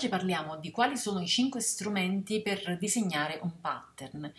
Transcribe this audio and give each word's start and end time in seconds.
oggi 0.00 0.08
parliamo 0.08 0.56
di 0.56 0.70
quali 0.70 0.96
sono 0.96 1.20
i 1.20 1.26
5 1.26 1.60
strumenti 1.60 2.40
per 2.40 2.78
disegnare 2.78 3.38
un 3.42 3.60
pattern. 3.60 4.32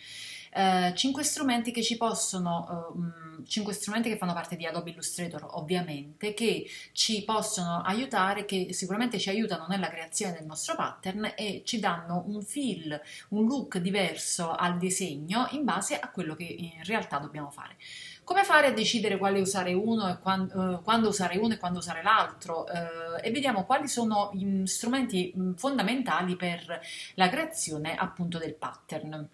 Uh, 0.52 0.92
5 0.92 1.22
strumenti 1.22 1.70
che 1.70 1.84
ci 1.84 1.96
possono, 1.96 2.90
uh, 2.92 3.44
5 3.44 3.72
strumenti 3.72 4.08
che 4.08 4.16
fanno 4.16 4.32
parte 4.32 4.56
di 4.56 4.66
Adobe 4.66 4.90
Illustrator 4.90 5.46
ovviamente, 5.52 6.34
che 6.34 6.68
ci 6.90 7.22
possono 7.22 7.80
aiutare, 7.82 8.44
che 8.44 8.72
sicuramente 8.72 9.20
ci 9.20 9.28
aiutano 9.28 9.66
nella 9.68 9.88
creazione 9.88 10.32
del 10.32 10.46
nostro 10.46 10.74
pattern 10.74 11.32
e 11.36 11.62
ci 11.64 11.78
danno 11.78 12.24
un 12.26 12.42
feel, 12.42 13.00
un 13.28 13.46
look 13.46 13.78
diverso 13.78 14.50
al 14.50 14.78
disegno 14.78 15.46
in 15.52 15.62
base 15.62 15.96
a 15.96 16.10
quello 16.10 16.34
che 16.34 16.42
in 16.42 16.82
realtà 16.82 17.18
dobbiamo 17.18 17.50
fare. 17.50 17.76
Come 18.24 18.44
fare 18.44 18.68
a 18.68 18.72
decidere 18.72 19.18
quale 19.18 19.40
usare 19.40 19.72
uno 19.72 20.08
e 20.08 20.18
quando, 20.20 20.58
uh, 20.58 20.82
quando 20.82 21.08
usare 21.08 21.38
uno 21.38 21.54
e 21.54 21.58
quando 21.58 21.78
usare 21.78 22.02
l'altro? 22.02 22.64
Uh, 22.64 23.20
e 23.20 23.30
vediamo 23.32 23.64
quali 23.64 23.88
sono 23.88 24.30
gli 24.32 24.64
strumenti 24.66 25.34
fondamentali 25.56 26.36
per 26.36 26.80
la 27.14 27.28
creazione 27.28 27.96
appunto 27.96 28.38
del 28.38 28.54
pattern. 28.54 29.28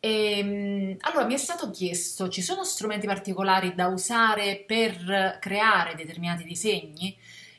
E, 0.00 0.38
ehm, 0.38 0.96
allora 1.00 1.24
mi 1.24 1.34
è 1.34 1.38
stato 1.38 1.70
chiesto, 1.70 2.28
ci 2.28 2.42
sono 2.42 2.64
strumenti 2.64 3.06
particolari 3.06 3.74
da 3.74 3.86
usare 3.86 4.62
per 4.66 5.38
creare 5.40 5.94
determinati 5.94 6.44
disegni? 6.44 7.16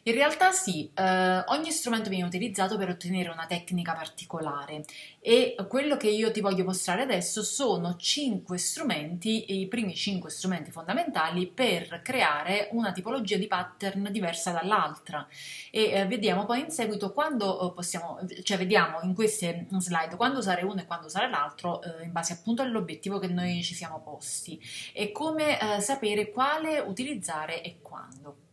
In 0.08 0.14
realtà 0.14 0.52
sì, 0.52 0.92
eh, 0.94 1.44
ogni 1.48 1.72
strumento 1.72 2.10
viene 2.10 2.26
utilizzato 2.26 2.78
per 2.78 2.90
ottenere 2.90 3.30
una 3.30 3.48
tecnica 3.48 3.94
particolare 3.94 4.86
e 5.20 5.56
quello 5.68 5.98
che 5.98 6.10
io 6.10 6.32
ti 6.32 6.42
voglio 6.42 6.64
mostrare 6.64 7.02
adesso 7.02 7.42
sono 7.42 7.96
5 7.96 8.56
strumenti, 8.56 9.60
i 9.60 9.68
primi 9.68 9.96
5 9.96 10.30
strumenti 10.30 10.70
fondamentali 10.70 11.48
per 11.48 12.02
creare 12.04 12.70
una 12.74 12.92
tipologia 12.92 13.38
di 13.38 13.48
pattern 13.48 14.12
diversa 14.12 14.52
dall'altra 14.52 15.28
e 15.72 15.86
eh, 15.86 16.06
vediamo 16.06 16.46
poi 16.46 16.60
in 16.60 16.70
seguito 16.70 17.12
quando 17.12 17.72
eh, 17.72 17.74
possiamo, 17.74 18.20
cioè 18.44 18.58
vediamo 18.60 19.00
in 19.02 19.16
queste 19.16 19.66
slide 19.76 20.18
quando 20.18 20.38
usare 20.38 20.64
uno 20.64 20.82
e 20.82 20.86
quando 20.86 21.08
usare 21.08 21.28
l'altro 21.32 21.82
eh, 21.82 22.04
in 22.04 22.12
base 22.12 22.34
appunto 22.34 22.62
all'obiettivo 22.62 23.18
che 23.18 23.28
noi 23.28 23.64
ci 23.64 23.74
siamo 23.74 24.02
posti 24.02 24.62
e 24.94 25.12
come 25.12 25.60
eh, 25.60 25.82
sapere 25.82 26.30
quale 26.30 26.78
utilizzare 26.78 27.64
e 27.64 27.80
quando. 27.82 28.45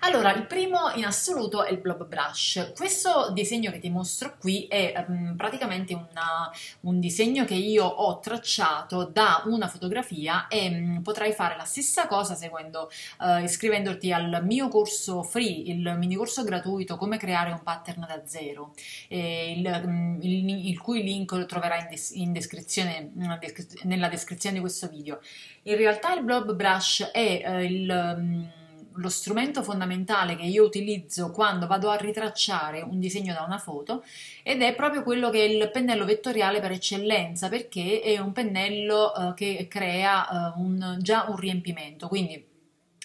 Allora, 0.00 0.34
il 0.34 0.46
primo 0.46 0.90
in 0.94 1.04
assoluto 1.04 1.64
è 1.64 1.72
il 1.72 1.78
blob 1.78 2.06
brush. 2.06 2.72
Questo 2.76 3.30
disegno 3.32 3.70
che 3.70 3.78
ti 3.78 3.88
mostro 3.88 4.36
qui 4.38 4.66
è 4.66 5.04
um, 5.08 5.34
praticamente 5.36 5.94
una, 5.94 6.50
un 6.80 7.00
disegno 7.00 7.44
che 7.44 7.54
io 7.54 7.84
ho 7.84 8.18
tracciato 8.20 9.04
da 9.04 9.42
una 9.46 9.68
fotografia 9.68 10.48
e 10.48 10.68
um, 10.68 11.02
potrai 11.02 11.32
fare 11.32 11.56
la 11.56 11.64
stessa 11.64 12.06
cosa 12.06 12.34
seguendo, 12.34 12.90
uh, 13.20 13.42
iscrivendoti 13.42 14.12
al 14.12 14.44
mio 14.44 14.68
corso 14.68 15.22
free, 15.22 15.70
il 15.70 15.96
mini 15.98 16.14
corso 16.14 16.44
gratuito 16.44 16.96
Come 16.96 17.16
creare 17.16 17.50
un 17.50 17.62
pattern 17.62 18.04
da 18.06 18.22
zero, 18.26 18.74
il, 19.08 19.82
um, 19.84 20.18
il, 20.20 20.68
il, 20.68 20.78
cui 20.80 21.02
link 21.02 21.32
lo 21.32 21.46
troverai 21.46 21.80
in, 21.80 21.88
des 21.88 22.10
in 22.10 22.32
descrizione, 22.32 23.12
nella 23.14 24.08
descrizione 24.08 24.56
di 24.56 24.60
questo 24.60 24.88
video. 24.88 25.20
In 25.62 25.76
realtà 25.76 26.14
il 26.14 26.22
blob 26.22 26.54
brush 26.54 27.10
è 27.12 27.42
uh, 27.44 27.58
il 27.60 28.64
lo 28.96 29.08
strumento 29.08 29.62
fondamentale 29.62 30.36
che 30.36 30.44
io 30.44 30.64
utilizzo 30.64 31.30
quando 31.30 31.66
vado 31.66 31.90
a 31.90 31.96
ritracciare 31.96 32.82
un 32.82 32.98
disegno 32.98 33.32
da 33.32 33.42
una 33.42 33.58
foto 33.58 34.04
ed 34.42 34.62
è 34.62 34.74
proprio 34.74 35.02
quello 35.02 35.30
che 35.30 35.44
è 35.44 35.48
il 35.48 35.70
pennello 35.70 36.04
vettoriale 36.04 36.60
per 36.60 36.72
eccellenza 36.72 37.48
perché 37.48 38.00
è 38.00 38.18
un 38.18 38.32
pennello 38.32 39.12
uh, 39.14 39.34
che 39.34 39.66
crea 39.68 40.54
uh, 40.56 40.60
un, 40.60 40.98
già 41.00 41.26
un 41.28 41.36
riempimento, 41.36 42.08
quindi 42.08 42.54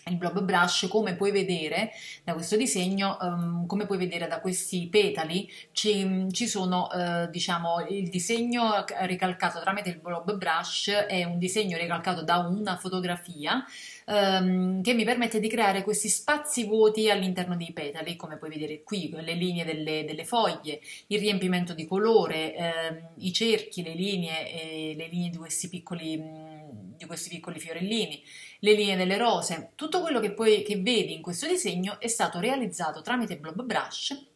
il 0.07 0.17
blob 0.17 0.41
brush 0.41 0.87
come 0.89 1.15
puoi 1.15 1.31
vedere 1.31 1.91
da 2.23 2.33
questo 2.33 2.55
disegno 2.57 3.17
um, 3.21 3.65
come 3.67 3.85
puoi 3.85 3.97
vedere 3.97 4.27
da 4.27 4.39
questi 4.39 4.87
petali 4.87 5.49
ci, 5.71 6.27
ci 6.31 6.47
sono 6.47 6.87
uh, 6.91 7.29
diciamo 7.29 7.85
il 7.87 8.09
disegno 8.09 8.83
ricalcato 9.01 9.59
tramite 9.59 9.89
il 9.89 9.99
blob 9.99 10.35
brush 10.35 10.89
è 10.89 11.23
un 11.23 11.37
disegno 11.37 11.77
ricalcato 11.77 12.23
da 12.23 12.37
una 12.37 12.77
fotografia 12.77 13.63
um, 14.11 14.81
che 14.81 14.93
mi 14.93 15.03
permette 15.05 15.39
di 15.39 15.47
creare 15.47 15.83
questi 15.83 16.09
spazi 16.09 16.65
vuoti 16.65 17.09
all'interno 17.09 17.55
dei 17.55 17.71
petali 17.71 18.15
come 18.15 18.37
puoi 18.37 18.49
vedere 18.49 18.83
qui 18.83 19.09
le 19.09 19.33
linee 19.33 19.63
delle, 19.63 20.03
delle 20.05 20.25
foglie 20.25 20.81
il 21.07 21.19
riempimento 21.19 21.73
di 21.73 21.87
colore 21.87 22.55
um, 22.57 23.09
i 23.17 23.31
cerchi 23.31 23.81
le 23.83 23.93
linee 23.93 24.51
e 24.51 24.95
le 24.95 25.07
linee 25.07 25.29
di 25.29 25.37
questi 25.37 25.69
piccoli 25.69 26.59
di 27.01 27.05
questi 27.05 27.29
piccoli 27.29 27.59
fiorellini 27.59 28.21
le 28.59 28.73
linee 28.73 28.95
delle 28.95 29.17
rose, 29.17 29.71
tutto 29.75 30.01
quello 30.01 30.19
che, 30.19 30.33
poi, 30.33 30.61
che 30.61 30.77
vedi 30.77 31.13
in 31.13 31.21
questo 31.21 31.47
disegno 31.47 31.99
è 31.99 32.07
stato 32.07 32.39
realizzato 32.39 33.01
tramite 33.01 33.37
Blob 33.37 33.63
Brush 33.63 34.29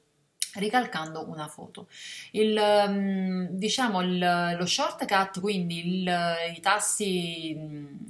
ricalcando 0.55 1.27
una 1.29 1.47
foto. 1.47 1.88
Il, 2.31 2.57
ehm, 2.57 3.47
diciamo 3.49 4.01
il, 4.01 4.55
lo 4.57 4.66
shortcut, 4.66 5.39
quindi 5.39 6.01
il, 6.01 6.16
i, 6.55 6.59
tasti, 6.59 7.57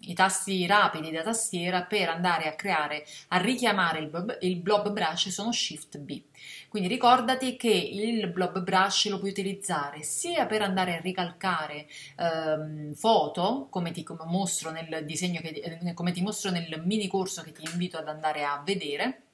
i 0.01 0.13
tasti 0.13 0.65
rapidi 0.65 1.11
da 1.11 1.23
tastiera 1.23 1.83
per 1.83 2.09
andare 2.09 2.47
a 2.47 2.53
creare, 2.55 3.05
a 3.29 3.37
richiamare 3.37 3.99
il 3.99 4.37
il 4.41 4.57
blob 4.57 4.91
brush 4.91 5.29
sono 5.29 5.51
Shift 5.51 5.97
B. 5.97 6.21
Quindi 6.69 6.89
ricordati 6.89 7.55
che 7.55 7.69
il 7.69 8.27
blob 8.27 8.61
brush 8.61 9.07
lo 9.09 9.17
puoi 9.17 9.31
utilizzare 9.31 10.03
sia 10.03 10.45
per 10.45 10.61
andare 10.61 10.97
a 10.97 10.99
ricalcare 10.99 11.87
ehm, 12.17 12.93
foto, 12.93 13.67
come 13.69 13.91
ti 13.91 14.03
come 14.03 14.25
mostro 14.25 14.71
nel 14.71 15.05
disegno, 15.05 15.41
che, 15.41 15.93
come 15.93 16.11
ti 16.11 16.21
mostro 16.21 16.51
nel 16.51 16.81
mini 16.85 17.07
corso 17.07 17.41
che 17.43 17.51
ti 17.51 17.63
invito 17.71 17.97
ad 17.97 18.07
andare 18.07 18.43
a 18.43 18.61
vedere, 18.63 19.24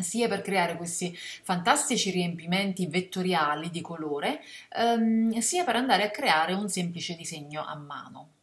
sia 0.00 0.28
per 0.28 0.42
creare 0.42 0.76
questi 0.76 1.16
fantastici 1.16 2.10
riempimenti 2.10 2.86
vettoriali 2.86 3.70
di 3.70 3.80
colore, 3.80 4.40
ehm, 4.76 5.38
sia 5.38 5.64
per 5.64 5.76
andare 5.76 6.04
a 6.04 6.10
creare 6.10 6.52
un 6.52 6.68
semplice 6.68 7.14
disegno 7.16 7.64
a 7.64 7.74
mano. 7.76 8.35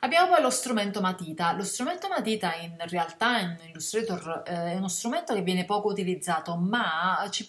Abbiamo 0.00 0.28
poi 0.28 0.42
lo 0.42 0.50
strumento 0.50 1.00
matita. 1.00 1.52
Lo 1.52 1.64
strumento 1.64 2.08
matita 2.08 2.54
in 2.56 2.76
realtà 2.88 3.38
in 3.38 3.56
Illustrator 3.70 4.42
eh, 4.46 4.72
è 4.72 4.74
uno 4.76 4.88
strumento 4.88 5.34
che 5.34 5.42
viene 5.42 5.64
poco 5.64 5.88
utilizzato, 5.88 6.56
ma 6.56 7.26
ci, 7.30 7.46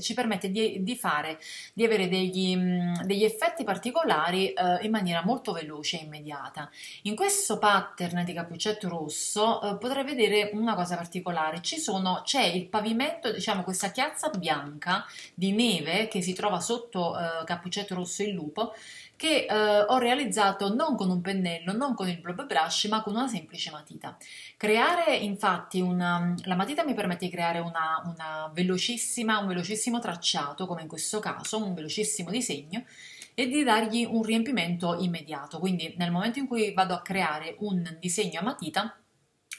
ci 0.00 0.14
permette 0.14 0.50
di, 0.50 0.82
di, 0.82 0.96
fare, 0.96 1.38
di 1.72 1.84
avere 1.84 2.08
degli, 2.08 2.56
mh, 2.56 3.04
degli 3.04 3.24
effetti 3.24 3.62
particolari 3.64 4.52
eh, 4.52 4.78
in 4.82 4.90
maniera 4.90 5.22
molto 5.24 5.52
veloce 5.52 6.00
e 6.00 6.04
immediata. 6.04 6.68
In 7.02 7.14
questo 7.14 7.58
pattern 7.58 8.24
di 8.24 8.32
cappuccetto 8.32 8.88
rosso 8.88 9.62
eh, 9.62 9.76
potrai 9.76 10.04
vedere 10.04 10.50
una 10.54 10.74
cosa 10.74 10.96
particolare. 10.96 11.60
Sono, 11.62 12.22
c'è 12.24 12.42
il 12.42 12.66
pavimento, 12.66 13.32
diciamo 13.32 13.62
questa 13.62 13.90
chiazza 13.90 14.30
bianca 14.30 15.06
di 15.34 15.52
neve 15.52 16.08
che 16.08 16.20
si 16.20 16.32
trova 16.32 16.60
sotto 16.60 17.16
eh, 17.16 17.44
cappuccetto 17.44 17.94
rosso 17.94 18.22
il 18.22 18.30
lupo 18.30 18.74
che 19.18 19.46
eh, 19.50 19.80
ho 19.80 19.98
realizzato 19.98 20.72
non 20.72 20.94
con 20.94 21.10
un 21.10 21.20
pennello, 21.20 21.72
non 21.72 21.94
con 21.94 22.08
il 22.08 22.20
blob 22.20 22.46
brush, 22.46 22.84
ma 22.84 23.02
con 23.02 23.16
una 23.16 23.26
semplice 23.26 23.72
matita. 23.72 24.16
Creare 24.56 25.16
infatti 25.16 25.80
una, 25.80 26.36
la 26.44 26.54
matita 26.54 26.84
mi 26.84 26.94
permette 26.94 27.24
di 27.24 27.32
creare 27.32 27.58
una, 27.58 28.00
una 28.04 28.48
velocissima, 28.54 29.40
un 29.40 29.48
velocissimo 29.48 29.98
tracciato, 29.98 30.66
come 30.68 30.82
in 30.82 30.88
questo 30.88 31.18
caso, 31.18 31.58
un 31.58 31.74
velocissimo 31.74 32.30
disegno, 32.30 32.84
e 33.34 33.48
di 33.48 33.64
dargli 33.64 34.06
un 34.08 34.22
riempimento 34.22 34.96
immediato. 35.00 35.58
Quindi 35.58 35.94
nel 35.96 36.12
momento 36.12 36.38
in 36.38 36.46
cui 36.46 36.72
vado 36.72 36.94
a 36.94 37.02
creare 37.02 37.56
un 37.58 37.96
disegno 37.98 38.38
a 38.38 38.44
matita, 38.44 38.97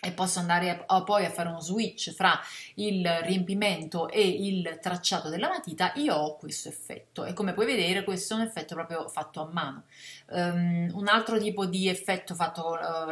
e 0.02 0.12
posso 0.12 0.40
andare 0.40 0.84
a, 0.86 1.04
poi 1.04 1.26
a 1.26 1.30
fare 1.30 1.50
uno 1.50 1.60
switch 1.60 2.12
fra 2.12 2.40
il 2.76 3.06
riempimento 3.24 4.10
e 4.10 4.22
il 4.22 4.80
tracciato 4.82 5.30
della 5.30 5.50
matita, 5.50 5.92
io 5.96 6.16
ho 6.16 6.38
questo 6.38 6.70
effetto 6.70 7.26
e 7.26 7.34
come 7.34 7.54
puoi 7.54 7.66
vedere 7.66 8.04
questo 8.04 8.34
è 8.34 8.38
un 8.38 8.44
effetto 8.44 8.76
proprio 8.76 9.08
fatto 9.10 9.42
a 9.42 9.50
mano. 9.52 9.84
Um, 10.32 10.92
un 10.94 11.08
altro 11.08 11.40
tipo 11.40 11.66
di 11.66 11.88
effetto 11.88 12.36
fatto, 12.36 12.78
uh, 12.78 13.12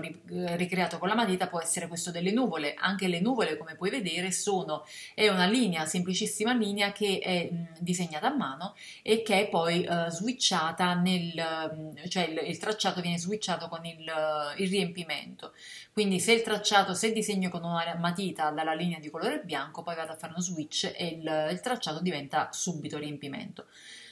ricreato 0.56 0.98
con 0.98 1.08
la 1.08 1.16
matita 1.16 1.48
può 1.48 1.60
essere 1.60 1.88
questo 1.88 2.12
delle 2.12 2.32
nuvole, 2.32 2.76
anche 2.78 3.08
le 3.08 3.20
nuvole 3.20 3.58
come 3.58 3.76
puoi 3.76 3.90
vedere 3.90 4.32
sono, 4.32 4.86
è 5.14 5.28
una 5.28 5.48
linea, 5.48 5.86
semplicissima 5.86 6.54
linea 6.54 6.92
che 6.92 7.20
è 7.22 7.50
mh, 7.52 7.78
disegnata 7.80 8.28
a 8.28 8.36
mano 8.36 8.76
e 9.02 9.24
che 9.24 9.42
è 9.42 9.50
poi 9.50 9.86
uh, 9.90 10.10
switchata 10.10 10.94
nel, 10.94 11.34
uh, 11.34 12.08
cioè 12.08 12.24
il, 12.26 12.50
il, 12.50 12.58
tracciato 12.58 13.02
viene 13.02 13.18
switchato 13.18 13.68
con 13.68 13.84
il, 13.86 14.10
il 14.58 14.70
riempimento. 14.70 15.54
Quindi 15.98 16.20
se 16.20 16.34
il 16.34 16.44
tracciato, 16.44 16.94
se 16.94 17.12
disegno 17.12 17.50
con 17.50 17.64
una 17.64 17.96
matita 18.00 18.52
dalla 18.52 18.76
linea 18.76 19.00
di 19.00 19.10
colore 19.10 19.42
bianco, 19.44 19.82
poi 19.82 19.96
vado 19.96 20.12
a 20.12 20.16
fare 20.16 20.34
uno 20.34 20.44
switch 20.44 20.94
e 20.96 21.08
il, 21.08 21.48
il 21.52 21.60
tracciato 21.60 22.02
diventa 22.02 22.50
subito 22.52 23.00
riempimento. 23.00 23.66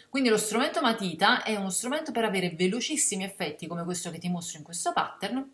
Quindi 0.09 0.29
lo 0.29 0.37
strumento 0.37 0.81
matita 0.81 1.43
è 1.43 1.55
uno 1.55 1.69
strumento 1.69 2.11
per 2.11 2.23
avere 2.23 2.49
velocissimi 2.49 3.23
effetti 3.23 3.67
come 3.67 3.83
questo 3.83 4.09
che 4.09 4.17
ti 4.17 4.29
mostro 4.29 4.57
in 4.57 4.63
questo 4.63 4.93
pattern 4.93 5.47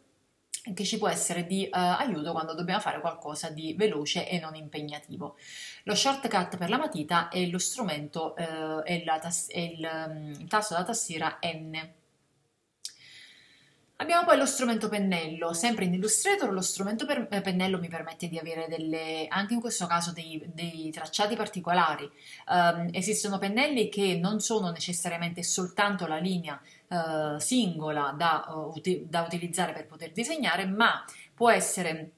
che 0.74 0.86
ci 0.86 0.98
può 0.98 1.10
essere 1.10 1.46
di 1.46 1.66
uh, 1.66 1.70
aiuto 1.78 2.32
quando 2.32 2.54
dobbiamo 2.54 2.80
fare 2.80 3.02
qualcosa 3.02 3.50
di 3.50 3.74
veloce 3.78 4.26
e 4.26 4.40
non 4.40 4.56
impegnativo. 4.56 5.36
Lo 5.84 5.96
shortcut 5.96 6.56
per 6.56 6.70
la 6.70 6.78
matita 6.78 7.28
è 7.28 7.46
lo 7.48 7.60
strumento, 7.60 8.36
uh, 8.38 8.80
è, 8.84 9.04
è 9.04 9.60
il, 9.60 10.08
um, 10.08 10.30
il 10.40 10.48
tasto 10.48 10.76
da 10.76 10.86
tastiera 10.86 11.40
N. 11.42 12.00
Abbiamo 14.02 14.26
poi 14.26 14.36
lo 14.36 14.48
strumento 14.48 14.90
pennello, 14.90 15.54
sempre 15.54 15.86
in 15.86 15.94
Illustrator 15.94 16.52
lo 16.52 16.62
strumento 16.62 17.06
per, 17.06 17.28
eh, 17.30 17.42
pennello 17.42 17.78
mi 17.78 17.88
permette 17.88 18.28
di 18.28 18.40
avere 18.40 18.66
delle, 18.68 19.28
anche 19.30 19.54
in 19.54 19.60
questo 19.60 19.86
caso 19.86 20.12
dei, 20.12 20.44
dei 20.52 20.90
tracciati 20.90 21.36
particolari. 21.36 22.10
Um, 22.48 22.90
esistono 22.94 23.38
pennelli 23.38 23.90
che 23.90 24.18
non 24.20 24.40
sono 24.40 24.72
necessariamente 24.72 25.44
soltanto 25.44 26.08
la 26.08 26.18
linea 26.18 26.60
uh, 26.88 27.38
singola 27.38 28.12
da, 28.18 28.48
uh, 28.50 28.76
uti- 28.76 29.06
da 29.08 29.22
utilizzare 29.22 29.72
per 29.72 29.86
poter 29.86 30.12
disegnare, 30.14 30.66
ma 30.66 31.06
può 31.36 31.52
essere 31.52 32.14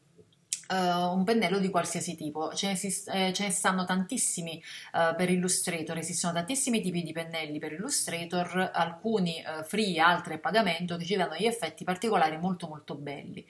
Uh, 0.70 1.14
un 1.14 1.26
pennello 1.26 1.60
di 1.60 1.70
qualsiasi 1.70 2.16
tipo, 2.16 2.54
ce 2.54 2.68
ne, 2.68 2.76
si, 2.76 2.88
eh, 3.12 3.34
ce 3.34 3.44
ne 3.44 3.52
stanno 3.52 3.84
tantissimi 3.84 4.64
uh, 4.94 5.14
per 5.14 5.30
Illustrator, 5.30 5.98
esistono 5.98 6.34
tantissimi 6.34 6.82
tipi 6.82 7.04
di 7.04 7.12
pennelli 7.12 7.60
per 7.60 7.74
Illustrator, 7.74 8.72
alcuni 8.74 9.44
uh, 9.46 9.64
free, 9.66 10.00
altri 10.00 10.36
a 10.36 10.40
pagamento, 10.40 10.96
che 10.96 11.04
ci 11.04 11.16
danno 11.16 11.36
gli 11.36 11.46
effetti 11.46 11.84
particolari 11.84 12.38
molto 12.38 12.68
molto 12.68 12.96
belli. 12.96 13.46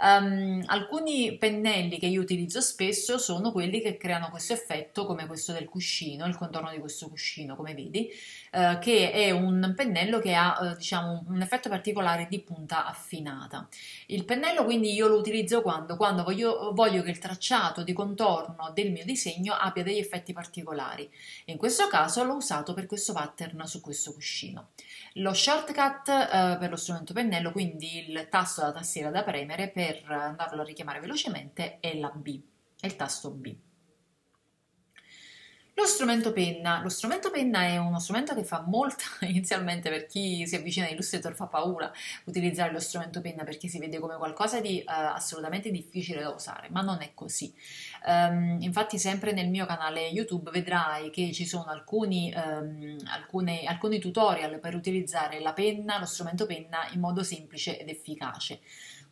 Um, 0.00 0.62
alcuni 0.66 1.36
pennelli 1.36 1.98
che 1.98 2.06
io 2.06 2.20
utilizzo 2.22 2.60
spesso 2.60 3.18
sono 3.18 3.52
quelli 3.52 3.80
che 3.80 3.96
creano 3.96 4.30
questo 4.30 4.52
effetto 4.52 5.04
come 5.04 5.26
questo 5.26 5.52
del 5.52 5.68
cuscino, 5.68 6.26
il 6.26 6.36
contorno 6.36 6.70
di 6.70 6.78
questo 6.78 7.08
cuscino, 7.08 7.56
come 7.56 7.74
vedi, 7.74 8.08
che 8.80 9.10
è 9.12 9.30
un 9.30 9.72
pennello 9.74 10.18
che 10.18 10.34
ha 10.34 10.74
diciamo 10.76 11.24
un 11.28 11.40
effetto 11.40 11.70
particolare 11.70 12.26
di 12.28 12.40
punta 12.40 12.86
affinata. 12.86 13.66
Il 14.06 14.24
pennello 14.24 14.64
quindi 14.64 14.92
io 14.92 15.06
lo 15.06 15.16
utilizzo 15.16 15.62
quando, 15.62 15.96
quando 15.96 16.22
voglio, 16.22 16.51
voglio 16.72 17.02
che 17.02 17.10
il 17.10 17.18
tracciato 17.18 17.82
di 17.82 17.92
contorno 17.92 18.70
del 18.74 18.92
mio 18.92 19.04
disegno 19.04 19.54
abbia 19.54 19.82
degli 19.82 19.98
effetti 19.98 20.32
particolari. 20.32 21.10
In 21.46 21.56
questo 21.56 21.88
caso 21.88 22.24
l'ho 22.24 22.34
usato 22.34 22.74
per 22.74 22.86
questo 22.86 23.12
pattern 23.12 23.66
su 23.66 23.80
questo 23.80 24.12
cuscino. 24.12 24.70
Lo 25.14 25.32
shortcut 25.32 26.08
uh, 26.08 26.58
per 26.58 26.70
lo 26.70 26.76
strumento 26.76 27.12
pennello, 27.12 27.52
quindi 27.52 28.10
il 28.10 28.28
tasto 28.30 28.60
da 28.62 28.72
tastiera 28.72 29.10
da 29.10 29.22
premere 29.22 29.68
per 29.68 30.02
andarlo 30.08 30.62
a 30.62 30.64
richiamare 30.64 31.00
velocemente 31.00 31.78
è 31.80 31.96
la 31.96 32.10
B, 32.10 32.40
è 32.80 32.86
il 32.86 32.96
tasto 32.96 33.30
B. 33.30 33.54
Lo 35.74 35.86
strumento 35.86 36.32
penna. 36.32 36.82
Lo 36.82 36.90
strumento 36.90 37.30
penna 37.30 37.62
è 37.62 37.78
uno 37.78 37.98
strumento 37.98 38.34
che 38.34 38.44
fa 38.44 38.62
molto, 38.66 39.04
inizialmente 39.24 39.88
per 39.88 40.06
chi 40.06 40.46
si 40.46 40.54
avvicina 40.54 40.84
a 40.84 40.90
Illustrator 40.90 41.34
fa 41.34 41.46
paura 41.46 41.90
utilizzare 42.24 42.70
lo 42.72 42.78
strumento 42.78 43.22
penna 43.22 43.42
perché 43.42 43.68
si 43.68 43.78
vede 43.78 43.98
come 43.98 44.16
qualcosa 44.16 44.60
di 44.60 44.82
uh, 44.86 44.90
assolutamente 44.90 45.70
difficile 45.70 46.20
da 46.20 46.28
usare, 46.28 46.68
ma 46.70 46.82
non 46.82 47.00
è 47.00 47.12
così. 47.14 47.54
Um, 48.06 48.58
infatti 48.60 48.98
sempre 48.98 49.32
nel 49.32 49.48
mio 49.48 49.64
canale 49.64 50.08
YouTube 50.08 50.50
vedrai 50.50 51.08
che 51.08 51.32
ci 51.32 51.46
sono 51.46 51.70
alcuni, 51.70 52.30
um, 52.36 52.98
alcune, 53.06 53.64
alcuni 53.64 53.98
tutorial 53.98 54.58
per 54.58 54.74
utilizzare 54.74 55.40
la 55.40 55.54
penna, 55.54 55.98
lo 55.98 56.04
strumento 56.04 56.44
penna 56.44 56.86
in 56.92 57.00
modo 57.00 57.22
semplice 57.22 57.78
ed 57.78 57.88
efficace. 57.88 58.60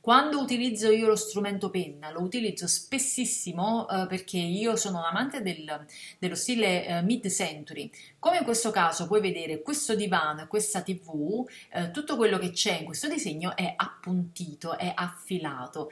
Quando 0.01 0.41
utilizzo 0.41 0.91
io 0.91 1.09
lo 1.09 1.15
strumento 1.15 1.69
penna, 1.69 2.11
lo 2.11 2.21
utilizzo 2.23 2.67
spessissimo 2.67 3.87
eh, 3.87 4.07
perché 4.07 4.39
io 4.39 4.75
sono 4.75 4.97
un 4.97 5.05
amante 5.05 5.43
del, 5.43 5.87
dello 6.19 6.35
stile 6.35 6.87
eh, 6.87 7.03
mid-century. 7.03 7.91
Come 8.19 8.39
in 8.39 8.45
questo 8.45 8.71
caso 8.71 9.07
puoi 9.07 9.21
vedere 9.21 9.61
questo 9.61 9.95
divano 9.95 10.47
questa 10.47 10.81
tv, 10.81 11.47
eh, 11.71 11.91
tutto 11.91 12.17
quello 12.17 12.39
che 12.39 12.51
c'è 12.51 12.79
in 12.79 12.87
questo 12.87 13.09
disegno 13.09 13.55
è 13.55 13.75
appuntito, 13.77 14.79
è 14.79 14.91
affilato. 14.95 15.91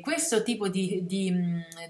Questo 0.00 0.42
tipo 0.42 0.68
di, 0.68 1.00
di, 1.04 1.30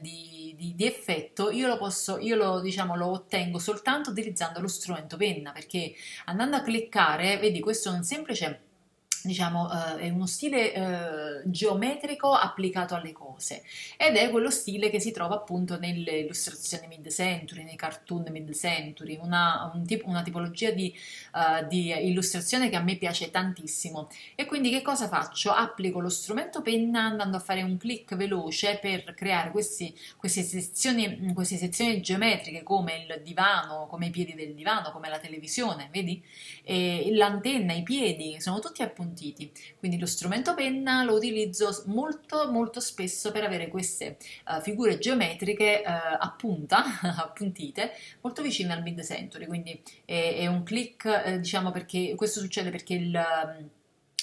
di, 0.01 0.75
di, 0.75 0.87
effetto 0.87 1.51
io 1.51 1.69
lo 1.69 1.77
posso, 1.77 2.19
io 2.19 2.35
lo, 2.35 2.61
diciamo, 2.61 2.97
lo 2.97 3.07
ottengo 3.07 3.59
soltanto 3.61 4.11
utilizzando 4.11 4.61
lo 4.61 4.69
strumento 4.69 5.17
penna 5.17 5.53
perché 5.53 5.95
andando 6.25 6.57
a 6.57 6.63
cliccare, 6.63 7.39
vedi 7.39 7.61
questo 7.61 7.91
è 7.91 7.93
un 7.93 8.03
semplice 8.03 8.70
diciamo, 9.23 9.65
uh, 9.65 9.97
è 9.97 10.09
uno 10.09 10.27
stile 10.27 11.43
uh, 11.45 11.51
geometrico 11.51 12.33
applicato 12.33 12.95
alle 12.95 13.13
cose 13.13 13.63
ed 13.97 14.17
è 14.17 14.31
quello 14.31 14.51
stile 14.51 14.91
che 14.91 15.01
si 15.01 15.11
trova 15.11 15.35
appunto 15.35 15.79
nelle 15.79 16.19
illustrazioni 16.19 16.87
mid-century, 16.87 17.65
nei 17.65 17.77
cartoon 17.77 18.27
mid-century, 18.31 19.19
una, 19.21 19.71
un 19.75 19.85
tip- 19.87 20.07
una 20.07 20.23
tipologia 20.23 20.71
di, 20.71 20.95
uh, 21.35 21.67
di, 21.67 21.89
illustrazione 22.09 22.69
che 22.71 22.77
a 22.77 22.83
me 22.83 22.97
piace 22.97 23.31
tantissimo. 23.31 24.09
E 24.35 24.47
quindi 24.47 24.71
che 24.71 24.83
cosa 24.83 25.09
faccio? 25.09 25.51
Applico 25.51 26.01
lo 26.01 26.09
strumento 26.09 26.63
penna 26.63 27.03
andando 27.03 27.37
a 27.37 27.41
fare 27.41 27.63
un 27.63 27.77
clic 27.77 28.17
veloce 28.17 28.79
per 28.81 29.15
creare 29.15 29.51
questi, 29.51 29.95
queste, 30.17 30.43
sezioni, 30.43 31.33
queste 31.35 31.57
sezioni 31.57 32.01
geometriche 32.01 32.63
come 32.63 33.05
il 33.07 33.21
divano, 33.23 33.87
come 33.89 34.07
i 34.07 34.11
piedi 34.11 34.35
del 34.35 34.55
divano, 34.55 34.91
come 34.93 35.09
la 35.09 35.19
televisione, 35.19 35.89
vedi? 35.93 36.23
E 36.63 37.09
l'antenna, 37.13 37.73
i 37.73 37.83
piedi, 37.83 38.41
sono 38.41 38.59
tutti 38.61 38.83
appunto 38.83 39.10
appuntiti. 39.11 39.51
Quindi 39.79 39.99
lo 39.99 40.07
strumento 40.07 40.55
penna 40.55 41.03
lo 41.03 41.15
utilizzo 41.15 41.83
molto 41.87 42.51
molto 42.51 42.81
spesso 42.81 43.33
per 43.33 43.45
avere 43.45 43.69
queste 43.69 44.17
uh, 44.47 44.61
figure 44.61 44.99
geometriche 44.99 45.83
uh, 45.85 45.91
a 46.19 46.35
punta, 46.37 47.01
appuntite, 47.19 47.93
molto 48.21 48.43
vicine 48.43 48.73
al 48.73 48.83
mid-century. 48.83 49.47
Quindi 49.47 49.83
è, 50.05 50.37
è 50.39 50.47
un 50.47 50.63
click, 50.63 51.05
eh, 51.25 51.41
diciamo 51.41 51.71
perché 51.71 52.15
questo 52.17 52.41
succede 52.41 52.71
perché 52.71 52.95
il 52.95 53.71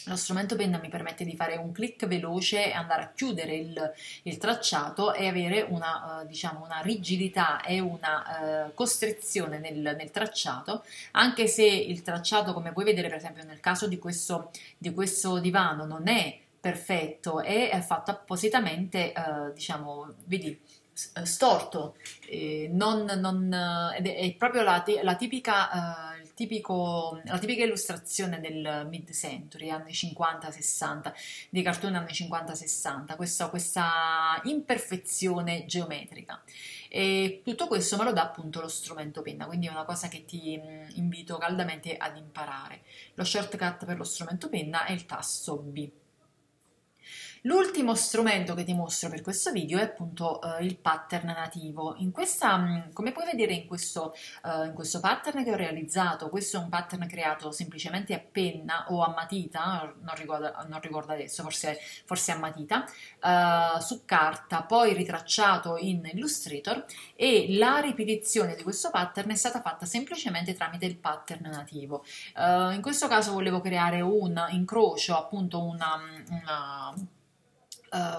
lo 0.08 0.16
strumento 0.16 0.56
penna 0.56 0.80
mi 0.80 0.90
permette 0.90 1.24
di 1.24 1.36
fare 1.36 1.56
un 1.58 1.72
clic 1.72 2.08
veloce 2.08 2.68
e 2.68 2.72
andare 2.72 3.04
a 3.04 3.12
chiudere 3.14 3.56
il, 3.56 3.94
il 4.24 4.38
tracciato 4.38 5.14
e 5.14 5.28
avere 5.28 5.66
una, 5.70 6.22
uh, 6.22 6.28
diciamo 6.28 6.64
una 6.64 6.80
rigidità 6.82 7.62
e 7.62 7.80
una 7.80 8.66
uh, 8.68 8.74
costrizione 8.74 9.60
nel, 9.60 9.96
nel, 9.98 10.12
tracciato, 10.12 10.84
anche 11.12 11.48
se 11.48 11.66
il 11.66 12.02
tracciato, 12.02 12.54
come 12.54 12.72
puoi 12.72 12.86
vedere 12.86 13.10
per 13.10 13.18
esempio 13.18 13.44
nel 13.44 13.60
caso 13.60 13.88
di 13.88 14.00
questo, 14.00 14.52
di 14.78 14.94
questo 14.94 15.40
divano, 15.40 15.86
non 15.86 16.08
è 16.08 16.40
perfetto, 16.60 17.42
è 17.42 17.80
fatto 17.86 18.12
appositamente, 18.12 19.14
uh, 19.16 19.54
diciamo, 19.54 20.14
vedi, 20.26 20.60
storto, 21.24 21.96
eh, 22.28 22.70
non, 22.72 23.06
non, 23.06 23.54
è, 23.54 24.36
proprio 24.38 24.64
la, 24.64 24.84
la 25.04 25.16
tipica 25.16 26.18
tipico, 26.38 27.20
la 27.26 27.40
tipica 27.40 27.64
illustrazione 27.64 28.40
del 28.40 28.86
mid-century, 28.88 29.72
anni 29.72 29.92
50-60, 29.92 31.12
dei 31.50 31.64
cartoni 31.64 31.96
anni 31.96 32.12
50-60, 32.12 33.16
questa, 33.16 33.50
questa 33.50 34.40
imperfezione 34.44 35.66
geometrica. 35.66 36.44
E 36.90 37.42
tutto 37.44 37.66
questo 37.66 37.98
me 37.98 38.04
lo 38.04 38.14
dà 38.14 38.22
appunto 38.22 38.62
lo 38.62 38.68
strumento 38.68 39.24
penna, 39.24 39.48
quindi 39.48 39.66
è 39.66 39.72
una 39.72 39.84
cosa 39.84 40.10
che 40.10 40.26
ti 40.26 40.62
invito 40.94 41.40
caldamente 41.40 41.98
ad 41.98 42.16
imparare. 42.18 42.82
Lo 43.16 43.24
shortcut 43.24 43.86
per 43.86 43.98
lo 43.98 44.04
strumento 44.04 44.48
penna 44.48 44.86
è 44.86 44.92
il 44.92 45.08
tasto 45.08 45.58
B. 45.58 45.90
L'ultimo 47.44 47.94
strumento 47.94 48.56
che 48.56 48.64
ti 48.64 48.74
mostro 48.74 49.10
per 49.10 49.22
questo 49.22 49.52
video 49.52 49.78
è 49.78 49.84
appunto 49.84 50.40
uh, 50.42 50.64
il 50.64 50.78
pattern 50.78 51.28
nativo. 51.28 51.96
Questa, 52.12 52.58
mm, 52.58 52.80
come 52.94 53.12
puoi 53.12 53.26
vedere 53.26 53.54
in 53.54 53.68
questo, 53.68 54.16
uh, 54.44 54.64
in 54.64 54.74
questo, 54.74 55.00
pattern 55.00 55.44
che 55.44 55.52
ho 55.52 55.56
realizzato, 55.56 56.30
questo 56.30 56.58
è 56.58 56.60
un 56.60 56.70
pattern 56.70 57.08
creato 57.08 57.52
semplicemente 57.52 58.14
a 58.14 58.20
penna 58.20 58.86
o 58.90 59.04
a 59.04 59.10
matita, 59.10 59.94
non 60.02 60.16
ricordo, 60.16 60.52
non 60.68 60.82
ricordo 60.82 61.14
adesso, 61.14 61.44
forse, 61.44 61.78
forse, 62.06 62.32
a 62.32 62.38
matita, 62.38 62.86
uh, 63.22 63.80
su 63.80 64.04
carta, 64.06 64.64
poi 64.64 64.94
ritracciato 64.94 65.78
in 65.78 66.10
Illustrator 66.12 66.86
e 67.16 67.48
la 67.58 67.80
ripetizione 67.80 68.56
di 68.56 68.64
questo 68.64 68.90
pattern 68.90 69.30
è 69.30 69.36
stata 69.36 69.62
fatta 69.62 69.86
semplicemente 69.86 70.56
tramite 70.56 70.86
il 70.86 70.98
pattern 70.98 71.50
nativo. 71.50 72.04
in 72.36 72.80
questo 72.82 73.08
caso 73.08 73.32
volevo 73.34 73.62
creare 73.62 74.02
un 74.02 74.46
incrocio, 74.50 75.16
appunto 75.16 75.62
una, 75.64 76.00
una 76.30 76.94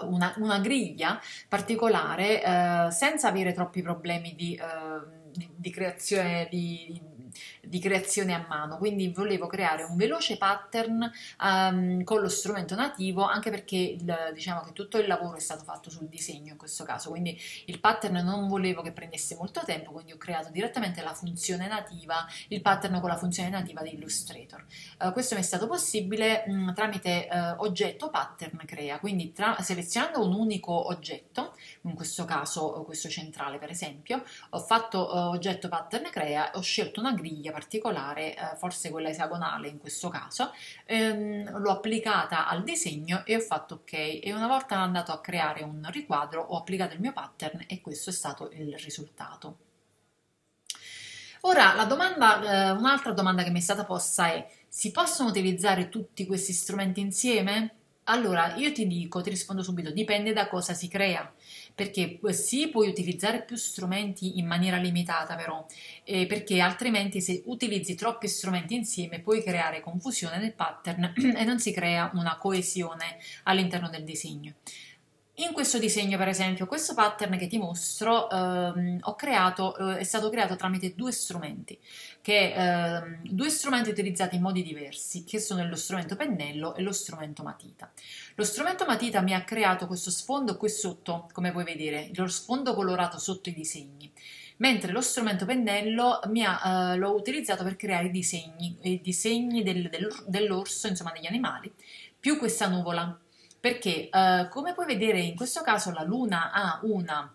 una, 0.05 0.35
una, 0.39 0.59
griglia 0.59 1.21
particolare 1.49 2.43
uh, 2.45 2.91
senza 2.91 3.29
avere 3.29 3.53
troppi 3.53 3.83
problemi 3.83 4.35
di, 4.35 4.59
uh, 4.61 5.31
di, 5.31 5.49
di 5.55 5.71
creazione 5.71 6.49
di, 6.51 6.87
di 6.91 7.28
creazione 7.81 8.35
a 8.35 8.45
mano, 8.49 8.77
quindi 8.79 9.09
volevo 9.09 9.47
creare 9.47 9.83
un 9.83 9.97
veloce 9.97 10.37
pattern 10.37 11.11
um, 11.41 12.05
con 12.05 12.21
lo 12.21 12.29
strumento 12.29 12.75
nativo, 12.75 13.23
anche 13.23 13.51
perché 13.51 13.77
il, 13.77 14.31
diciamo 14.35 14.63
che 14.63 14.73
tutto 14.73 14.99
il 14.99 15.07
lavoro 15.07 15.37
è 15.37 15.41
stato 15.41 15.65
fatto 15.65 15.91
sul 15.91 16.09
disegno 16.09 16.53
in 16.53 16.59
questo 16.59 16.85
caso, 16.85 17.11
quindi 17.11 17.39
il 17.67 17.81
pattern 17.81 18.17
non 18.25 18.49
volevo 18.49 18.83
che 18.83 18.93
prendesse 18.93 19.37
molto 19.37 19.63
tempo, 19.65 19.93
quindi 19.93 20.13
ho 20.13 20.17
creato 20.17 20.51
direttamente 20.51 21.03
la 21.03 21.15
funzione 21.15 21.67
nativa, 21.69 22.27
il 22.49 22.61
pattern 22.61 23.01
con 23.01 23.09
la 23.09 23.17
funzione 23.17 23.49
nativa 23.49 23.83
di 23.83 23.95
Illustrator. 23.95 24.65
Uh, 25.01 25.13
questo 25.13 25.35
mi 25.35 25.41
è 25.41 25.45
stato 25.45 25.67
possibile 25.67 26.45
mh, 26.47 26.75
tramite 26.75 27.29
uh, 27.31 27.63
oggetto 27.63 28.11
pattern 28.11 28.61
crea, 28.67 28.99
quindi 28.99 29.33
tra, 29.33 29.57
selezionando 29.61 30.25
un 30.25 30.35
unico 30.35 30.89
oggetto, 30.89 31.55
in 31.83 31.95
questo 31.95 32.25
caso 32.25 32.83
questo 32.85 33.09
centrale 33.09 33.59
per 33.59 33.71
esempio, 33.71 34.23
ho 34.51 34.59
fatto 34.59 34.99
uh, 34.99 35.17
oggetto 35.29 35.69
pattern 35.69 36.11
crea, 36.11 36.51
ho 36.55 36.61
scelto 36.61 37.01
una 37.01 37.13
griglia 37.13 37.28
particolare, 37.53 38.35
eh, 38.35 38.57
forse 38.57 38.91
quella 38.91 39.09
esagonale 39.09 39.69
in 39.69 39.79
questo 39.79 40.09
caso, 40.09 40.53
ehm, 40.85 41.59
l'ho 41.59 41.71
applicata 41.71 42.49
al 42.49 42.63
disegno 42.63 43.25
e 43.25 43.37
ho 43.37 43.41
fatto 43.41 43.75
ok 43.75 43.93
e 44.23 44.33
una 44.33 44.47
volta 44.47 44.77
andato 44.79 45.13
a 45.13 45.21
creare 45.21 45.63
un 45.63 45.87
riquadro 45.91 46.43
ho 46.43 46.59
applicato 46.59 46.95
il 46.95 47.01
mio 47.01 47.13
pattern 47.13 47.65
e 47.67 47.81
questo 47.81 48.11
è 48.11 48.13
stato 48.13 48.51
il 48.53 48.77
risultato. 48.79 49.59
Ora, 51.43 51.75
la 51.75 51.85
domanda, 51.85 52.43
eh, 52.43 52.71
un'altra 52.73 53.13
domanda 53.13 53.43
che 53.43 53.51
mi 53.51 53.59
è 53.59 53.63
stata 53.63 53.85
posta 53.85 54.27
è: 54.33 54.49
si 54.69 54.91
possono 54.91 55.29
utilizzare 55.29 55.89
tutti 55.89 56.27
questi 56.27 56.53
strumenti 56.53 57.01
insieme? 57.01 57.78
Allora, 58.11 58.55
io 58.57 58.73
ti 58.73 58.87
dico, 58.87 59.21
ti 59.21 59.29
rispondo 59.29 59.63
subito, 59.63 59.91
dipende 59.91 60.33
da 60.33 60.49
cosa 60.49 60.73
si 60.73 60.89
crea, 60.89 61.31
perché 61.75 62.19
sì, 62.31 62.69
puoi 62.69 62.89
utilizzare 62.89 63.45
più 63.45 63.55
strumenti 63.57 64.39
in 64.39 64.47
maniera 64.47 64.79
limitata 64.79 65.37
però, 65.37 65.67
eh, 66.05 66.27
perché 66.27 66.59
altrimenti 66.61 67.21
se 67.21 67.43
utilizzi 67.45 67.95
troppi 67.95 68.27
strumenti 68.27 68.75
insieme 68.75 69.21
puoi 69.21 69.43
creare 69.43 69.81
confusione 69.83 70.39
nel 70.39 70.55
pattern 70.55 71.13
e 71.37 71.45
non 71.45 71.59
si 71.59 71.71
crea 71.71 72.11
una 72.15 72.39
coesione 72.39 73.19
all'interno 73.45 73.91
del 73.91 74.05
disegno. 74.05 74.55
In 75.41 75.53
questo 75.53 75.79
disegno, 75.79 76.19
per 76.19 76.27
esempio, 76.27 76.67
questo 76.67 76.95
pattern 76.95 77.39
che 77.39 77.47
ti 77.47 77.59
mostro 77.59 78.29
ehm, 78.29 78.99
creato, 79.15 79.77
eh, 79.77 79.99
è 79.99 80.03
stato 80.03 80.31
creato 80.31 80.57
tramite 80.57 80.95
due 80.97 81.13
strumenti, 81.13 81.79
che, 82.21 82.53
ehm, 82.53 83.21
due 83.23 83.49
strumenti 83.49 83.89
utilizzati 83.89 84.35
in 84.35 84.43
modi 84.43 84.65
diversi, 84.65 85.23
che 85.23 85.39
sono 85.39 85.65
lo 85.65 85.77
strumento 85.77 86.17
pennello 86.17 86.75
e 86.75 86.83
lo 86.83 86.91
strumento 86.91 87.45
matita. 87.45 87.89
Lo 88.35 88.43
strumento 88.43 88.85
matita 88.85 89.21
mi 89.21 89.33
ha 89.33 89.45
creato 89.45 89.87
questo 89.87 90.11
sfondo 90.11 90.57
qui 90.57 90.69
sotto, 90.69 91.29
come 91.33 91.53
puoi 91.53 91.63
vedere, 91.63 92.11
lo 92.15 92.27
sfondo 92.27 92.75
colorato 92.75 93.19
sotto 93.19 93.49
i 93.49 93.55
disegni 93.55 94.13
mentre 94.57 94.91
lo 94.91 95.01
strumento 95.01 95.45
pennello 95.45 96.19
ha, 96.19 96.93
eh, 96.93 96.97
l'ho 96.97 97.15
utilizzato 97.15 97.63
per 97.63 97.77
creare 97.77 98.09
i 98.09 98.11
disegni, 98.11 98.77
i 98.83 99.01
disegni 99.01 99.63
del, 99.63 99.89
del, 99.89 100.09
dell'orso, 100.27 100.89
insomma 100.89 101.13
degli 101.13 101.27
animali, 101.27 101.73
più 102.19 102.39
questa 102.39 102.67
nuvola 102.67 103.17
perché 103.61 104.09
uh, 104.13 104.49
come 104.49 104.75
puoi 104.75 104.87
vedere 104.87 105.21
in 105.21 105.35
questo 105.37 105.63
caso 105.63 105.91
la 105.93 106.03
luna 106.03 106.51
ha 106.53 106.81
una 106.83 107.33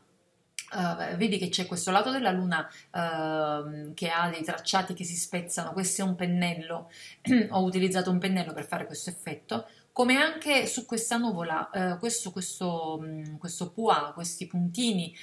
Uh, 0.76 1.16
vedi 1.18 1.38
che 1.38 1.50
c'è 1.50 1.68
questo 1.68 1.92
lato 1.92 2.10
della 2.10 2.32
luna 2.32 2.68
uh, 2.94 3.94
che 3.94 4.10
ha 4.10 4.28
dei 4.32 4.44
tracciati 4.44 4.96
che 4.96 5.04
si 5.04 5.16
spezzano, 5.16 5.72
questo 5.72 6.02
è 6.02 6.04
un 6.04 6.16
pennello, 6.16 6.90
ho 7.52 7.62
utilizzato 7.62 8.10
un 8.10 8.18
pennello 8.18 8.54
per 8.54 8.66
fare 8.66 8.88
questo 8.88 9.12
effetto, 9.12 9.68
come 9.94 10.18
anche 10.18 10.66
su 10.68 10.86
questa 10.86 11.18
nuvola, 11.18 11.70
uh, 11.72 12.00
questo, 12.00 12.32
questo, 12.32 12.98
um, 13.00 13.38
questo 13.38 13.72
pois, 13.72 14.12
questi 14.14 14.48
puntini 14.48 15.16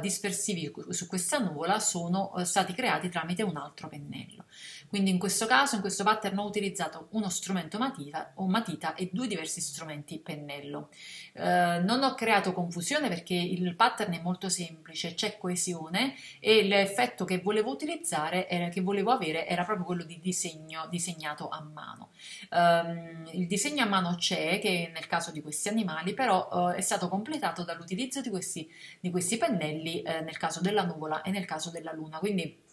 dispersivi 0.00 0.72
su 0.90 1.06
questa 1.06 1.38
nuvola 1.38 1.78
sono 1.78 2.32
stati 2.44 2.72
creati 2.74 3.08
tramite 3.08 3.42
un 3.42 3.56
altro 3.56 3.88
pennello. 3.88 4.44
Quindi 4.88 5.10
in 5.10 5.18
questo 5.18 5.46
caso, 5.46 5.74
in 5.74 5.80
questo 5.82 6.02
pattern 6.02 6.38
ho 6.38 6.46
utilizzato 6.46 7.08
uno 7.10 7.28
strumento 7.28 7.78
matita 7.78 8.32
o 8.36 8.46
matita 8.48 8.94
e 8.94 9.10
due 9.12 9.26
diversi 9.26 9.60
strumenti 9.60 10.18
pennello. 10.18 10.88
Eh, 11.34 11.80
non 11.84 12.02
ho 12.02 12.14
creato 12.14 12.52
confusione 12.52 13.08
perché 13.08 13.34
il 13.34 13.74
pattern 13.76 14.14
è 14.14 14.20
molto 14.20 14.48
semplice, 14.48 15.14
c'è 15.14 15.36
coesione 15.36 16.14
e 16.40 16.64
l'effetto 16.64 17.24
che 17.24 17.40
volevo 17.40 17.70
utilizzare, 17.70 18.48
era, 18.48 18.68
che 18.68 18.80
volevo 18.80 19.10
avere, 19.10 19.46
era 19.46 19.64
proprio 19.64 19.84
quello 19.84 20.04
di 20.04 20.18
disegno 20.20 20.86
disegnato 20.88 21.48
a 21.48 21.60
mano. 21.62 22.10
Um, 22.50 23.28
il 23.32 23.46
disegno 23.46 23.84
a 23.84 23.86
mano 23.86 24.16
c'è, 24.18 24.58
che 24.58 24.90
nel 24.92 25.06
caso 25.06 25.30
di 25.30 25.40
questi 25.40 25.68
animali, 25.68 26.12
però 26.12 26.48
uh, 26.50 26.72
è 26.72 26.80
stato 26.82 27.08
completato 27.08 27.64
dall'utilizzo 27.64 28.20
di 28.20 28.28
questi, 28.28 28.70
di 29.00 29.10
questi 29.10 29.38
pennelli 29.38 30.02
eh, 30.02 30.20
nel 30.20 30.36
caso 30.36 30.60
della 30.60 30.84
nuvola 30.84 31.22
e 31.22 31.30
nel 31.30 31.46
caso 31.46 31.70
della 31.70 31.92
luna. 31.92 32.18
Quindi 32.18 32.66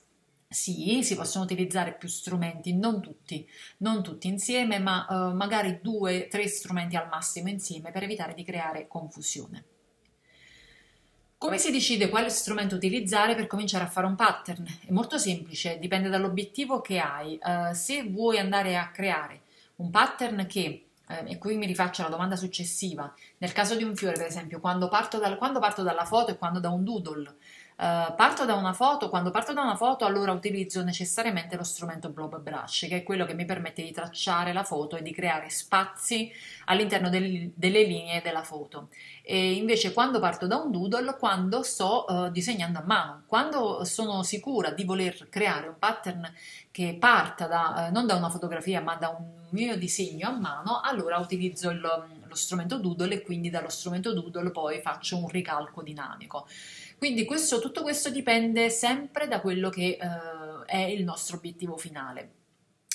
sì, 0.48 1.02
si 1.04 1.16
possono 1.16 1.44
utilizzare 1.44 1.94
più 1.94 2.08
strumenti, 2.08 2.74
non 2.74 3.02
tutti, 3.02 3.48
non 3.78 4.04
tutti 4.04 4.28
insieme, 4.28 4.80
ma 4.80 5.08
eh, 5.08 5.34
magari 5.34 5.80
due, 5.82 6.28
tre 6.28 6.48
strumenti 6.48 6.96
al 6.96 7.08
massimo 7.08 7.50
insieme 7.50 7.92
per 7.92 8.04
evitare 8.04 8.34
di 8.34 8.44
creare 8.44 8.88
confusione. 8.88 9.64
Come 11.38 11.58
si 11.58 11.72
decide 11.72 12.10
quale 12.10 12.30
strumento 12.30 12.76
utilizzare 12.76 13.36
per 13.36 13.46
cominciare 13.46 13.84
a 13.84 13.90
fare 13.90 14.08
un 14.08 14.16
pattern? 14.16 14.66
È 14.86 14.92
molto 14.92 15.18
semplice, 15.18 15.78
dipende 15.78 16.10
dall'obiettivo 16.10 16.80
che 16.80 16.98
hai. 17.00 17.38
Uh, 17.42 17.74
se 17.74 18.04
vuoi 18.04 18.40
andare 18.40 18.78
a 18.78 18.90
creare 18.90 19.42
un 19.76 19.90
pattern 19.90 20.48
che, 20.48 20.85
eh, 21.08 21.24
e 21.32 21.38
qui 21.38 21.58
mi 21.58 21.66
rifaccio 21.66 22.02
alla 22.02 22.12
domanda 22.12 22.36
successiva, 22.36 23.14
nel 23.38 23.52
caso 23.52 23.76
di 23.76 23.84
un 23.84 23.96
fiore 23.96 24.18
per 24.18 24.28
esempio, 24.28 24.60
quando 24.60 24.88
parto, 24.88 25.20
dal, 25.20 25.38
quando 25.38 25.60
parto 25.60 25.84
dalla 25.84 26.06
foto 26.06 26.32
e 26.32 26.38
quando 26.38 26.60
da 26.60 26.70
un 26.70 26.84
doodle, 26.84 27.36
Uh, 27.78 28.16
parto 28.16 28.46
da 28.46 28.54
una 28.56 28.72
foto, 28.72 29.10
quando 29.10 29.32
parto 29.32 29.52
da 29.52 29.62
una 29.62 29.76
foto 29.76 30.06
allora 30.06 30.32
utilizzo 30.32 30.82
necessariamente 30.82 31.58
lo 31.58 31.64
strumento 31.64 32.08
Blob 32.08 32.40
Brush, 32.40 32.86
che 32.88 32.98
è 32.98 33.04
quello 33.04 33.26
che 33.26 33.34
mi 33.34 33.44
permette 33.44 33.84
di 33.84 33.92
tracciare 33.92 34.54
la 34.54 34.64
foto 34.64 34.96
e 34.96 35.02
di 35.02 35.12
creare 35.12 35.50
spazi 35.50 36.32
all'interno 36.68 37.10
del, 37.10 37.52
delle 37.54 37.84
linee 37.84 38.22
della 38.22 38.44
foto. 38.44 38.88
E 39.22 39.56
invece 39.56 39.92
quando 39.92 40.22
parto 40.22 40.48
da 40.48 40.56
un 40.56 40.72
doodle, 40.72 41.18
quando 41.20 41.64
sto 41.64 42.06
uh, 42.08 42.32
disegnando 42.32 42.80
a 42.80 42.84
mano, 42.86 43.24
quando 43.26 43.84
sono 43.84 44.24
sicura 44.24 44.70
di 44.70 44.86
voler 44.86 45.28
creare 45.28 45.68
un 45.68 45.78
pattern 45.78 46.34
che 46.72 46.96
parta 46.98 47.46
da, 47.46 47.88
uh, 47.90 47.94
non 47.94 48.08
da 48.08 48.16
una 48.16 48.30
fotografia 48.30 48.80
ma 48.80 48.96
da 48.96 49.10
un 49.10 49.34
mio 49.50 49.76
disegno 49.78 50.30
a 50.30 50.32
mano, 50.32 50.80
allora 50.82 51.18
utilizzo 51.18 51.72
il, 51.72 51.82
lo 51.82 52.36
strumento 52.36 52.78
doodle 52.78 53.16
e 53.16 53.22
quindi 53.22 53.50
dallo 53.50 53.70
strumento 53.70 54.14
doodle 54.14 54.52
poi 54.52 54.80
faccio 54.82 55.18
un 55.18 55.28
ricalco 55.28 55.82
dinamico. 55.82 56.48
Quindi 56.98 57.26
questo, 57.26 57.60
tutto 57.60 57.82
questo 57.82 58.10
dipende 58.10 58.70
sempre 58.70 59.28
da 59.28 59.42
quello 59.42 59.70
che 59.70 59.98
eh, 60.00 60.66
è 60.66 60.78
il 60.78 61.04
nostro 61.04 61.38
obiettivo 61.38 61.78
finale. 61.78 62.45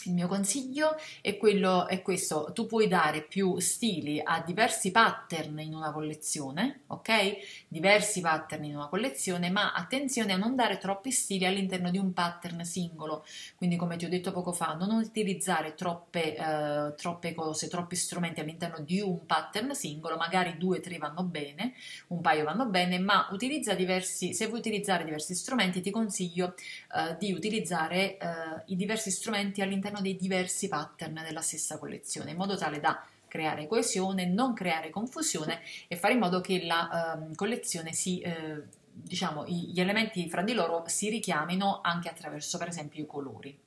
Il 0.04 0.14
mio 0.14 0.28
consiglio 0.28 0.96
è, 1.20 1.36
quello, 1.36 1.86
è 1.86 2.00
questo, 2.00 2.50
tu 2.54 2.66
puoi 2.66 2.88
dare 2.88 3.22
più 3.22 3.58
stili 3.58 4.20
a 4.22 4.40
diversi 4.40 4.90
pattern 4.90 5.58
in 5.60 5.74
una 5.74 5.92
collezione, 5.92 6.82
ok? 6.86 7.66
Diversi 7.68 8.20
pattern 8.20 8.64
in 8.64 8.76
una 8.76 8.88
collezione, 8.88 9.50
ma 9.50 9.72
attenzione 9.72 10.32
a 10.32 10.36
non 10.36 10.56
dare 10.56 10.78
troppi 10.78 11.10
stili 11.10 11.44
all'interno 11.44 11.90
di 11.90 11.98
un 11.98 12.12
pattern 12.12 12.64
singolo, 12.64 13.26
quindi 13.56 13.76
come 13.76 13.96
ti 13.96 14.06
ho 14.06 14.08
detto 14.08 14.32
poco 14.32 14.52
fa, 14.52 14.72
non 14.74 14.90
utilizzare 14.90 15.74
troppe, 15.74 16.36
eh, 16.36 16.94
troppe 16.96 17.34
cose, 17.34 17.68
troppi 17.68 17.96
strumenti 17.96 18.40
all'interno 18.40 18.80
di 18.80 19.00
un 19.00 19.26
pattern 19.26 19.74
singolo, 19.74 20.16
magari 20.16 20.56
due 20.56 20.78
o 20.78 20.80
tre 20.80 20.96
vanno 20.96 21.24
bene, 21.24 21.74
un 22.08 22.20
paio 22.20 22.44
vanno 22.44 22.66
bene, 22.66 22.98
ma 22.98 23.28
utilizza 23.32 23.74
diversi, 23.74 24.32
se 24.32 24.46
vuoi 24.46 24.60
utilizzare 24.60 25.04
diversi 25.04 25.34
strumenti 25.34 25.80
ti 25.80 25.90
consiglio 25.90 26.54
eh, 26.94 27.16
di 27.18 27.32
utilizzare 27.32 28.16
eh, 28.16 28.28
i 28.66 28.76
diversi 28.76 29.10
strumenti 29.10 29.60
all'interno 29.60 29.89
all'interno 29.90 30.00
dei 30.00 30.16
diversi 30.16 30.68
pattern 30.68 31.20
della 31.24 31.42
stessa 31.42 31.78
collezione, 31.78 32.30
in 32.30 32.36
modo 32.36 32.56
tale 32.56 32.80
da 32.80 33.04
creare 33.28 33.66
coesione, 33.66 34.26
non 34.26 34.54
creare 34.54 34.90
confusione 34.90 35.60
e 35.88 35.96
fare 35.96 36.14
in 36.14 36.20
modo 36.20 36.40
che 36.40 36.64
la 36.64 37.18
uh, 37.28 37.34
collezione 37.34 37.92
si, 37.92 38.22
uh, 38.24 38.62
diciamo, 38.92 39.46
gli 39.46 39.80
elementi 39.80 40.28
fra 40.28 40.42
di 40.42 40.52
loro 40.52 40.84
si 40.86 41.10
richiamino 41.10 41.80
anche 41.82 42.08
attraverso, 42.08 42.58
per 42.58 42.68
esempio, 42.68 43.02
i 43.02 43.06
colori. 43.06 43.58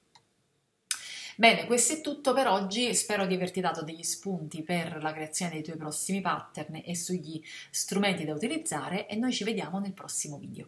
Bene, 1.36 1.66
questo 1.66 1.94
è 1.94 2.02
tutto 2.02 2.32
per 2.34 2.48
oggi, 2.48 2.94
spero 2.94 3.26
di 3.26 3.34
averti 3.34 3.60
dato 3.60 3.84
degli 3.84 4.04
spunti 4.04 4.62
per 4.62 5.02
la 5.02 5.14
creazione 5.14 5.54
dei 5.54 5.64
tuoi 5.64 5.78
prossimi 5.78 6.22
pattern 6.22 6.82
e 6.86 6.96
sugli 6.96 7.42
strumenti 7.72 8.24
da 8.24 8.34
utilizzare 8.34 9.08
e 9.08 9.16
noi 9.16 9.34
ci 9.34 9.44
vediamo 9.44 9.80
nel 9.80 9.94
prossimo 9.94 10.38
video. 10.38 10.68